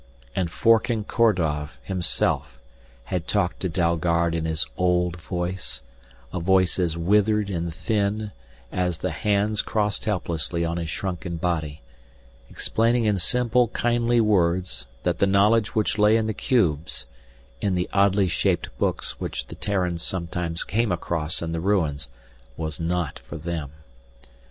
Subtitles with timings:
[0.35, 2.59] And Forken Kordov himself
[3.03, 5.83] had talked to Dalgard in his old voice,
[6.33, 8.31] a voice as withered and thin
[8.71, 11.81] as the hands crossed helplessly on his shrunken body,
[12.49, 17.05] explaining in simple, kindly words that the knowledge which lay in the cubes,
[17.61, 22.09] in the oddly shaped books which the Terrans sometimes came across in the ruins,
[22.57, 23.71] was not for them.